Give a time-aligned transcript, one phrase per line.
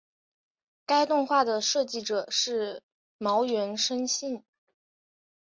[0.87, 2.81] 该动画的设计者是
[3.19, 4.43] 茅原伸幸。